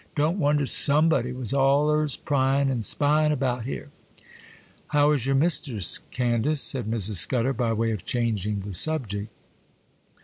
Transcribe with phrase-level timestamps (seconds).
[0.15, 3.91] Don't wonder somebody was allers pryin' an' spyin' about here!'
[4.87, 7.17] 'How is your mistress, Candace?' said Mrs.
[7.19, 9.29] Scudder, by way of changing the subject.